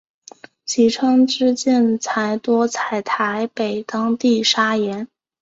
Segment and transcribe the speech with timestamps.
[0.65, 5.07] 其窗之建材多采台北当地砂岩。